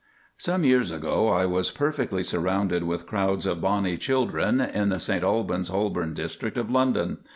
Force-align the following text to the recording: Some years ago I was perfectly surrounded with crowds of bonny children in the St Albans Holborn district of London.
Some 0.39 0.63
years 0.63 0.89
ago 0.89 1.29
I 1.29 1.45
was 1.45 1.69
perfectly 1.69 2.23
surrounded 2.23 2.85
with 2.85 3.05
crowds 3.05 3.45
of 3.45 3.61
bonny 3.61 3.97
children 3.97 4.59
in 4.59 4.89
the 4.89 4.99
St 4.99 5.23
Albans 5.23 5.67
Holborn 5.69 6.15
district 6.15 6.57
of 6.57 6.71
London. 6.71 7.19